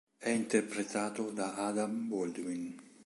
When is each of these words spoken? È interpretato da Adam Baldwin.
È 0.17 0.29
interpretato 0.31 1.29
da 1.29 1.53
Adam 1.57 2.07
Baldwin. 2.07 2.75